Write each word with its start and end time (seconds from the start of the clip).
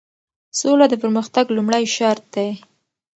سوله 0.59 0.85
د 0.89 0.93
پرمختګ 1.03 1.45
لومړی 1.57 1.83
شرط 1.95 2.23
دی. 2.35 2.49